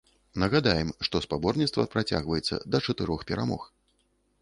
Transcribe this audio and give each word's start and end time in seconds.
Нагадаем, 0.43 0.89
што 1.09 1.21
спаборніцтва 1.25 1.87
працягваецца 1.93 2.61
да 2.71 2.85
чатырох 2.89 3.19
перамог. 3.33 3.73